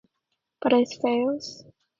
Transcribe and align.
But 0.63 0.73
it 0.73 0.91
fails. 0.99 1.63